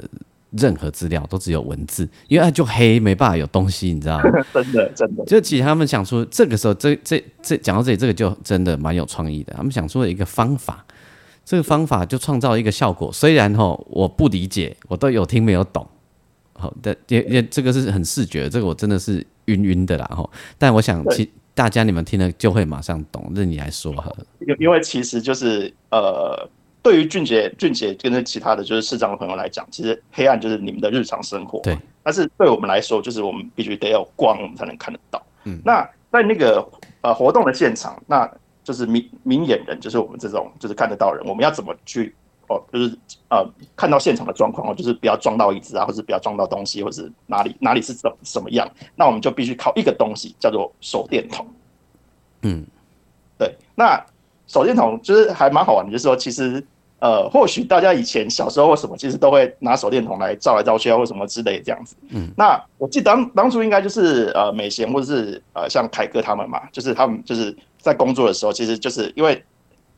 [0.50, 4.24] 任何资料，都只有文字，因为就黑，没办法有东西，你知道吗？
[4.54, 5.24] 真的真的。
[5.24, 9.52] 就其实他们想出这个时候，这这这讲到这里，这个就真的蛮有创意的。
[9.54, 10.84] 他们想出了一个方法，
[11.44, 13.10] 这个方法就创造一个效果。
[13.12, 15.86] 虽然哈我不理解，我都有听没有懂。
[16.54, 20.28] 好的，也也这个是很视觉，这个我真的是晕晕的啦哈。
[20.56, 23.30] 但我想，其大家你们听了就会马上懂。
[23.34, 24.10] 任你来说哈。
[24.40, 26.48] 因因为其实就是呃，
[26.86, 31.58] 对于俊杰俊杰跟其他的就是市长的朋友来讲，其实黑暗就是你们的日常生活。
[31.64, 31.76] 对。
[32.04, 35.20] 但是对我们来说，就是我们必须得有光，我们才能看得到。
[35.42, 35.60] 嗯。
[35.64, 36.64] 那在那个
[37.00, 38.30] 呃活动的现场，那
[38.62, 42.14] 就是明明眼人，就是我们这种就是看得到人，我们要怎么去？
[42.46, 42.96] 哦，就是
[43.30, 43.44] 呃，
[43.74, 51.44] 看到现场的状况哦，就是不要撞到椅子啊，或者不要撞到东西，或者是哪里哪里是怎什么样，那我们就必须靠一个东西叫做手电筒。
[52.42, 52.64] 嗯，
[53.36, 54.00] 对，那
[54.46, 56.64] 手电筒就是还蛮好玩的，就是说其实
[56.98, 61.96] 呃，或许大家以前小时候或什么，其实都会拿手电筒来照来照去啊，或什么之类这样子。
[62.10, 69.42] 嗯，那我记得当当初应该就是呃美贤或者是呃像凯哥他们嘛，就是他们就是在工作的时候，其实就是因为。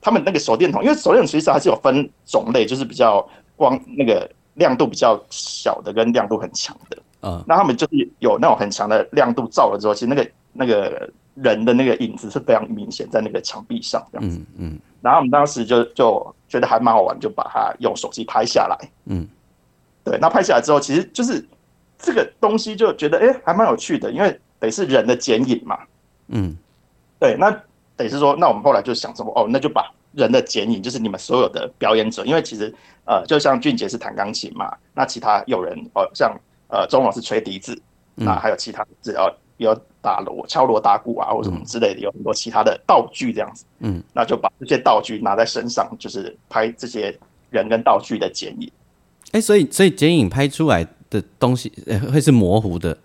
[0.00, 6.96] 他们那个手电筒，因为手电筒其实还是有分种类，就是比较光那个亮度比较小的，跟亮度很强的。
[7.22, 11.10] 嗯，那他们就是有那种很强的亮度照了之后，其实那个那个
[11.42, 14.38] 人的那个影子是非常明显在那个墙壁上这样子。
[14.56, 14.80] 嗯嗯。
[15.00, 18.78] 然后我们当时就就觉得还蛮好玩，就把它用手机拍下来。
[19.06, 19.26] 嗯。
[20.04, 21.44] 对，那拍下来之后，其实就是
[21.98, 25.78] 这个东西就觉得哎，还蛮有趣的，因为得是人的剪影嘛。
[26.28, 26.56] 嗯。
[27.18, 27.54] 对，那。
[27.98, 32.72] 等是说，那我们后来就想说，哦，那就把人的剪影，就是你们所有的表演者，因为其实
[33.04, 36.32] 呃，就像俊杰是弹钢琴嘛，那其他有人哦，像
[36.68, 37.76] 呃钟老是吹笛子，
[38.14, 47.16] 那还有其他只要有打锣、敲锣打鼓啊，或什么之类的，有很多其他的道具这样子，嗯，那就把这些道具拿在身上，就是拍这些
[47.50, 48.70] 人跟道具的剪影。
[49.32, 51.72] 哎，所以所以剪影拍出来的东西
[52.12, 52.96] 会是模糊的。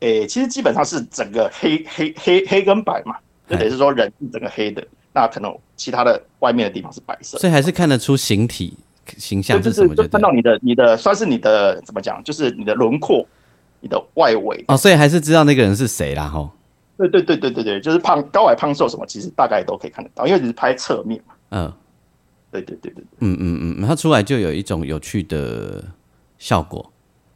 [0.00, 3.16] 诶，其实基本上是整个黑黑黑黑跟白嘛。
[3.46, 8.72] 就等于是说人是整个黑的，那可能其他的外面的地方是白色，所以还是看得出形体
[9.18, 9.94] 形象是什么？
[9.94, 12.24] 就看到你的你的算是你的怎么讲？
[12.24, 13.26] 就是你的轮廓，
[13.84, 16.50] 你的外围哦，所以还是知道那个人是谁啦，吼。
[16.96, 21.34] 对对对对对对，就是胖高矮胖瘦什么，其实大概都可以看得到，因为你是拍侧面嘛。
[21.50, 21.72] 嗯，
[22.50, 25.84] 对对对对对，嗯嗯嗯，它出来就有一种有趣的
[26.38, 26.90] 效果。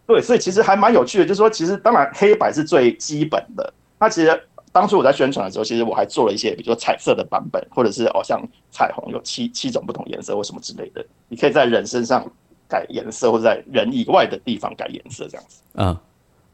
[0.07, 4.43] 对，所以其实还蛮有趣的，就是说，其实当然黑白是最基本的，那其实。
[4.71, 11.05] 当初我在宣传的时候，其实我还做了一些，比如说彩色的版本，或者是哦，像彩虹有七七种不同颜色或什么之类的。
[11.29, 12.25] 你可以在人身上
[12.69, 15.63] 改颜色，或者在人以外的地方改颜色，这样子。
[15.75, 15.99] 嗯，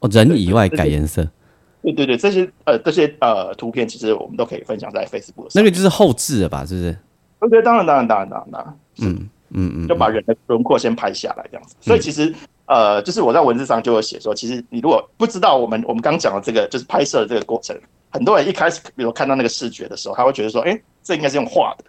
[0.04, 1.26] 哦，人以外改颜色。
[1.82, 5.52] 对对对，这些呃这些呃图片，其实我们都可以分享在 Facebook 上。
[5.54, 6.64] 那个就是后置的吧？
[6.66, 7.50] 是不是？
[7.50, 8.78] 对，当然当然当然当然当然。
[8.98, 11.74] 嗯嗯嗯，就把人的轮廓先拍下来，这样子。
[11.80, 12.34] 所以其实
[12.66, 17.78] 呃，就是我在文字上就有写说，其实你如果不知道我们我们刚讲的这个，就是拍摄的这个过程。
[18.10, 21.84] 很多人一开始，比如看到那个视觉的时候，他会觉得说：“哎，这应该是用画的。”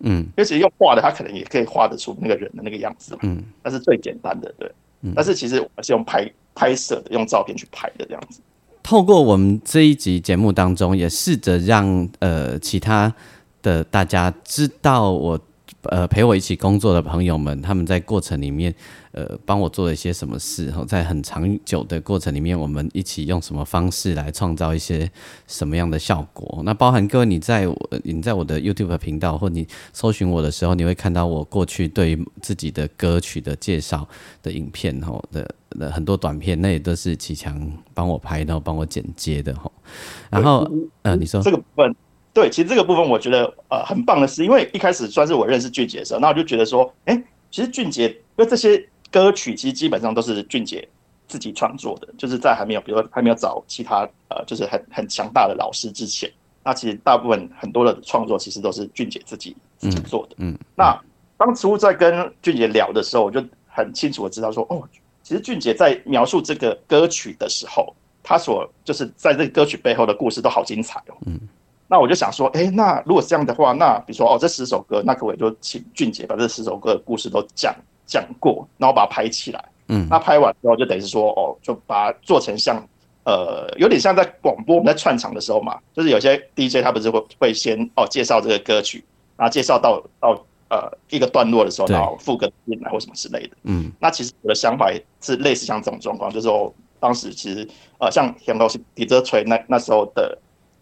[0.00, 3.20] 嗯，因为其实用画的，他可能也可以画得出那个人的那个样子嘛。
[3.22, 4.70] 嗯，那是最简单的，对。
[5.14, 8.40] 但是其实我是用拍拍摄的，用照片去拍的这样子。
[8.82, 13.14] 透过我们这一集节目当中，也试着让呃其他
[13.62, 15.38] 的大家知道我。
[15.90, 18.74] 呃，陪我一起工作的朋友们，他们在过程里面，
[19.12, 20.70] 呃，帮我做了一些什么事？
[20.70, 25.10] 后在很长久的过程里面，我们一起用什么方式来创造一些
[25.46, 26.62] 什么样的效果？
[26.64, 34.08] 那包含各位，你在我你在我的 YouTube 频道或你搜寻我的时候，你会看到我过去对自己的歌曲的介绍
[34.42, 39.72] 的影片，吼的的很多短片，那也都是启强帮我拍，然后帮我剪接的，吼。
[40.30, 40.70] 然后，
[41.02, 41.94] 呃，你说这个部分。
[42.36, 47.16] 对，其实这个部分我觉得呃很棒的是，因为一开始算是我认识俊杰的时候，那我就觉得说，哎，
[47.50, 50.86] 其实俊杰因为这些歌曲其实基本上都是俊杰
[51.26, 56.30] 自己创作的，就是在还没有比如说还没有找其他呃就是很很强大的老师之前，
[56.62, 60.36] 那其实大部分很多的创作其实都是俊杰自己自己做的。
[60.36, 60.94] 嗯，那
[61.38, 64.86] 当初在跟俊杰聊的时候，我就很清楚的知道说，哦，
[65.22, 71.16] 其实俊杰在描述这个歌曲的时候，他所就是在这个歌曲背后的故事都好精彩哦。
[71.24, 71.40] 嗯。
[71.88, 77.74] 那我就想说，哎，那如果是这样的话，那比如说哦，这十首歌，那可不可以就请俊杰把这十首歌的故事都讲
[78.06, 79.64] 讲过，然后把它拍起来？
[79.88, 82.76] 嗯，那拍完之后就等于是说，哦，就把它做成像，
[83.22, 89.04] 呃，有点像在广播我们在串场的时候嘛，就是有些 DJ 他不是会会先哦介绍这个歌曲，
[89.36, 93.56] 然后介绍到到呃一个段落的时候，然后副歌进来或什么之类的。
[93.62, 97.68] 嗯那其实我的想法也是类似像这种状况，就是说当时其实
[97.98, 100.36] 呃像香港是底泽锤那那时候的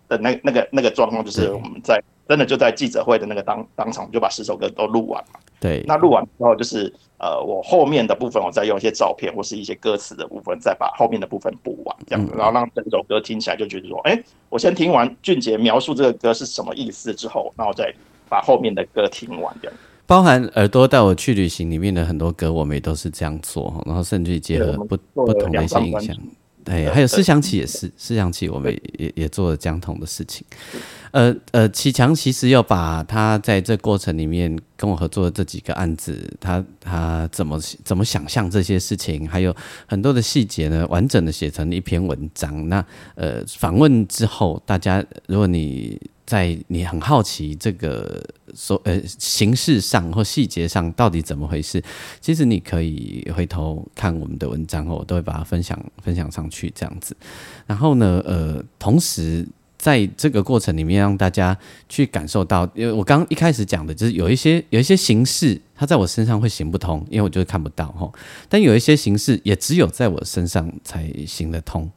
[0.08, 5.40] 的那那个那个状况，就是我们在真的就在记者会的那个当当场就把十首歌都录完嘛。
[5.60, 12.28] 对，那录完之后，就是呃，我后面的部分我再用一些照片或是一些歌词的部分，再把后面的部分补完，这样。
[12.36, 17.90] 然后让整首歌听起来就觉得说，哎、我先听完俊杰描述这个歌是什么意思之后，然后再
[18.28, 19.76] 把后面的歌听完，这样。
[20.06, 26.14] 包含耳朵带我去旅行里面的很多歌，我们也都是这样做，然后甚至结合不不同的一些影像
[26.64, 30.44] 对，还有思想起也是，思想起我们也也也做了相同的事情。
[31.10, 39.54] 呃呃，启强其实要把他在这过程里面跟我合作的这几个案子，他他怎么怎么想象这些事情，还有
[39.86, 42.68] 很多的细节呢，完整的写成一篇文章。
[42.68, 42.84] 那
[43.14, 48.22] 呃，访问之后，大家如果你在你很好奇这个
[48.54, 51.82] 所呃形式上或细节上到底怎么回事，
[52.20, 57.14] 其实你可以回头看我们的文章，我都会把它分享分享上去这样子。
[57.66, 59.46] 然后呢，呃，同时
[59.76, 61.54] 在这个过程里面，让大家
[61.90, 68.10] 去感受到，因为我刚一开始讲的就是有一些有一些形式，它在我身上会行不通，因为我就是看不到哈。
[68.48, 71.90] 但有一些形式也只有在我身上才行得通。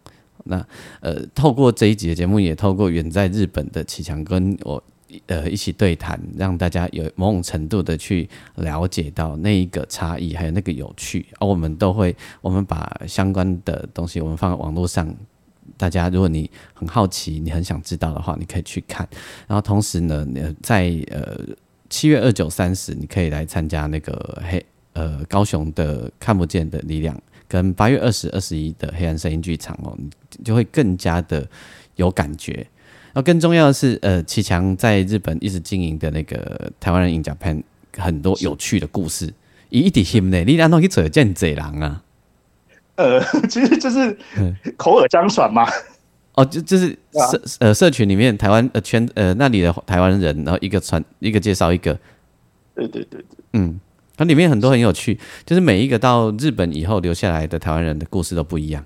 [0.47, 0.65] 那
[1.01, 4.81] 呃，透过这一集的节目，也透过远在日本的启强跟我
[5.27, 11.25] 呃一起对谈，让大家有某种程度的去了解到那一个差异，还有那个有趣。
[11.39, 15.07] 而、我们都会，我们把相关的东西我们放在网络上，
[15.77, 19.07] 大家如果你很好奇，你很想知道的话，你可以去看。
[19.47, 20.25] 然后同时呢，
[20.61, 21.37] 在呃
[21.89, 27.17] 七月二九三十，你可以来参加那个黑呃高雄的看不见的力量。
[27.47, 30.09] 跟八月二十、二十一的黑暗声音剧场哦，你
[30.43, 31.47] 就会更加的
[31.95, 32.53] 有感觉。
[33.13, 37.63] 然后更重要的是，呃，启强在日本一直经营的那个台湾人 in Japan
[37.97, 39.33] 很多有趣的故事，
[39.69, 42.03] 以一直心呢，你安怎去做见贼狼啊？
[42.95, 43.19] 呃，
[43.49, 45.67] 其实就是嗯口耳相传嘛。
[46.33, 46.95] 哦，就就是
[47.31, 51.97] 社呃社群里面台湾呃圈呃那里的台湾人，然后一个传一个介绍一个，
[52.75, 53.79] 对对对对，嗯，
[54.17, 58.83] 它里面很多很有趣，就是每一个到日本以后留下来的台湾人的故事都不一样。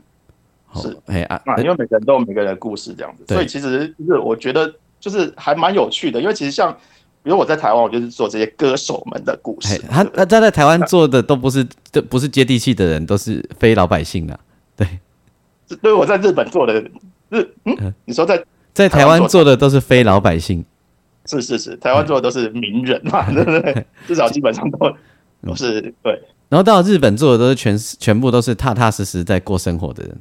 [0.74, 6.72] 哦是，哎啊，啊，因为每个人都有每个人的故事这样子，所以其实就是我觉得就是还蛮有趣的，因为其实像
[7.24, 14.40] 比如我在台湾，我就是做这些歌手们的故事，他他他在台湾做的都不是都不是接地气的人，都是非老百姓啊。
[14.76, 14.88] 对，
[15.82, 16.82] 对我在日本做的
[17.30, 18.42] 日嗯，你说在
[18.74, 20.64] 在台湾做的都是非老百姓。
[21.26, 23.86] 是是是，台湾做的都是名人嘛， 对不对？
[24.08, 24.92] 至少基本上都
[25.44, 30.18] 都是对，然后到日本做的都是全全部都是踏踏实实在过生活的人。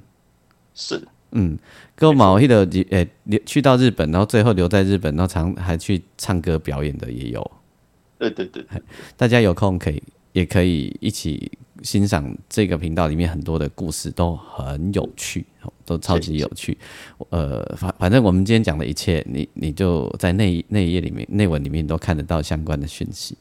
[0.75, 1.03] 是
[1.33, 1.59] 嗯，
[1.95, 7.51] 跟我毛一的呃留去到日本，然后最后留在日本，然后常还去唱歌表演的也有。
[8.19, 8.65] 对对对，
[9.17, 10.03] 大家有空可以
[10.33, 11.51] 也可以一起
[11.83, 15.47] 欣赏这个频道里面很多的故事，都很有趣，
[15.87, 16.77] 都超级有趣。
[17.29, 23.37] 呃，反反正我们今天讲的一切，你你就在那一那一页里面内文里面都看得到相关的讯息。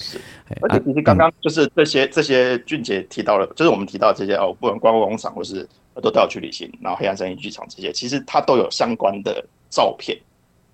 [0.00, 0.18] 是。
[0.48, 5.66] 哎，而且其实刚刚就是这些这些俊杰提到了，就是我们提到这些哦，不管观光工厂或是
[6.02, 10.18] 都带我去旅行，然后黑暗森林剧场这些，其实它都有相关的照片、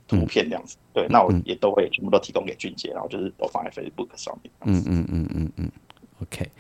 [0.09, 0.77] 图片这样子。
[0.93, 4.53] 对，那我也都会全部都提供给俊杰，然后就是都放在 Facebook 上面。
[4.65, 5.71] 嗯嗯嗯嗯嗯
[6.21, 6.51] ，OK，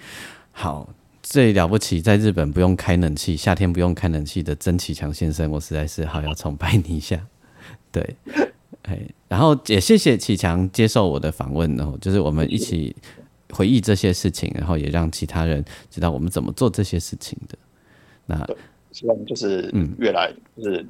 [0.53, 0.89] 好，
[1.23, 7.27] 最了不起，在日本不用开冷气，夏天不用开冷气的曾启强先生，我实在是好要崇拜你一下。
[7.91, 8.15] 对，
[8.91, 12.95] 哎，然后也谢谢启强接受我的访问，然后就是我们一起
[13.53, 17.57] 回忆这些事情，然后也让其他人知道我们怎么做这些事情的。
[18.26, 18.45] 那
[18.91, 20.84] 希望就是嗯越来就是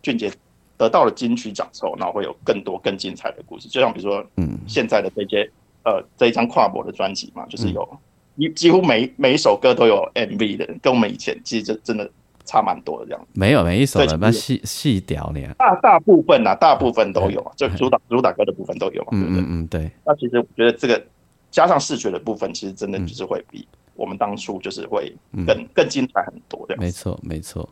[0.00, 0.32] 俊杰
[0.76, 3.68] 得到了金曲奖之后，然后会有更多更精彩的故事。
[3.68, 5.50] 就像比如说，嗯，现在的这些
[5.84, 7.98] 呃这一张跨博的专辑嘛，就是有
[8.36, 12.08] 几几乎每每一首歌都有 MV 的，跟我们以前其实就真的
[12.44, 13.26] 差蛮多的这样。
[13.34, 15.40] 没有每一首对了，不要细细聊呢。
[15.58, 19.40] 大大部分啊，大部分都有啊，就主打主打歌的部分都有嘛，对不对？
[19.40, 21.02] 嗯嗯嗯，对，那其实我觉得这个
[21.50, 25.14] 加上视觉的部分，其实真的就是会比我们当初就是会
[25.46, 26.86] 更、更精彩很多这样子。
[26.86, 27.68] 没错，没错。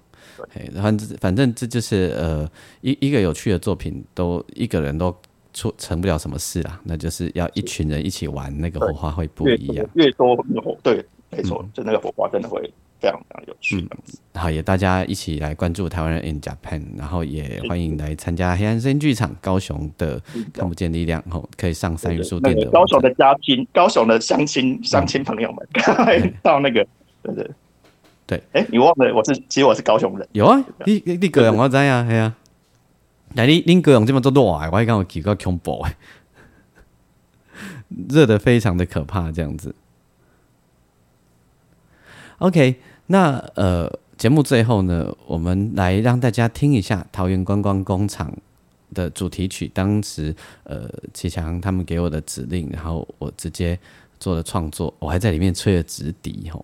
[0.55, 2.49] 哎，反正反正这就是呃
[2.81, 5.15] 一一个有趣的作品，都一个人都
[5.53, 9.89] 出成不了什么事啊，那就是要一群人一起玩，那个火花会不一样。
[9.95, 14.19] 越多越火，对，没错，就那个火花真的会非常非常有趣这样子。
[14.35, 20.21] 好，也大家一起来关注台湾人 in Japan，然后也欢迎来参加黑暗森剧场高雄的
[20.53, 25.67] 看不见力量，吼，可以上三元书店的个高雄的家亲、高雄的乡亲、乡亲朋友们，
[26.43, 26.87] 到那个
[27.23, 27.51] 对对
[28.27, 28.43] 对。
[28.53, 30.29] 哎，你忘了我是，其实我是高雄人。
[30.33, 32.37] 有啊，你你高雄我知啊， 系啊。
[33.35, 35.93] 那你你高雄这么做热，我还讲有几个恐怖诶，
[38.09, 39.75] 热的非常的可怕，这样子。
[42.39, 42.77] OK，
[43.11, 48.31] 那呃，节目最后呢，我们来让大家听一下桃园观光工厂
[48.95, 49.67] 的主题曲。
[49.73, 50.35] 当时
[50.65, 53.79] 呃，齐强他们给我的指令，然后我直接
[54.21, 56.63] 做了创作，我还在里面吹了直笛吼。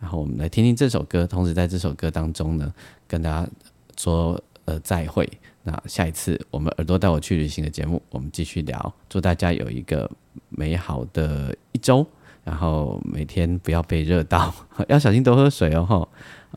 [0.00, 2.74] 然后我们来听听这首歌，同时在这首歌当中呢，
[3.06, 3.48] 跟大家
[3.96, 5.28] 说呃再会。
[5.62, 8.94] 那下一次我们耳朵带我去旅行的节目，我们继续聊。
[9.08, 10.10] 祝大家有一个
[10.48, 12.04] 美好的一周。
[12.44, 14.52] 然后每天不要被热到，
[14.88, 16.08] 要小心多喝水哦。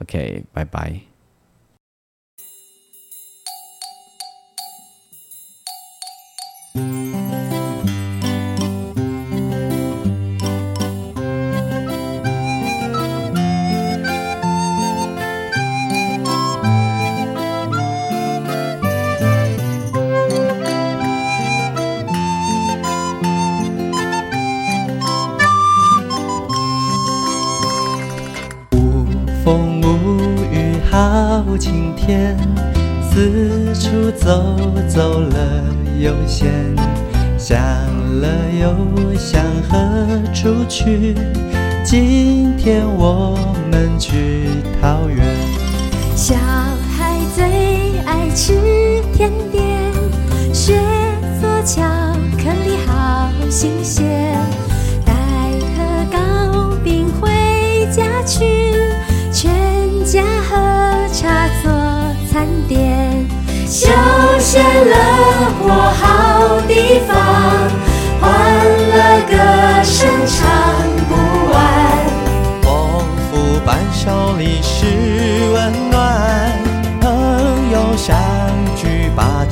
[0.02, 1.00] ，OK，拜拜。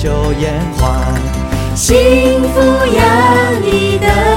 [0.05, 1.75] 聚把酒言欢。
[1.75, 2.59] 幸福
[2.95, 4.34] 洋溢的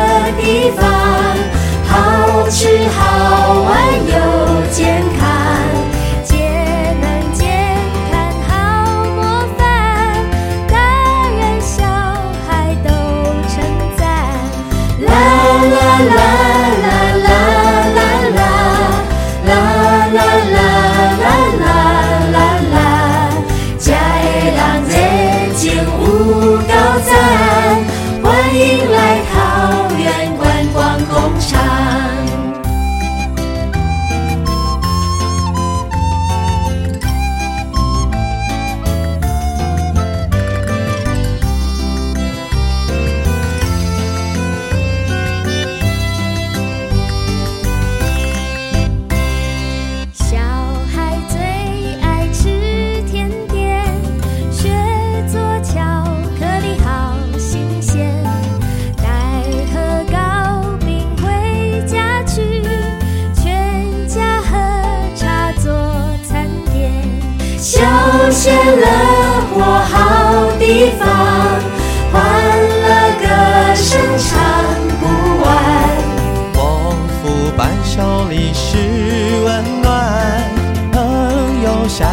[81.99, 82.09] 相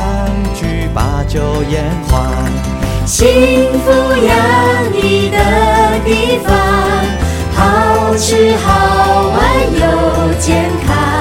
[0.55, 2.51] 聚把酒言欢。
[3.05, 5.37] 幸福洋溢的
[6.03, 6.57] 地方
[7.53, 11.14] 好吃好玩又健康。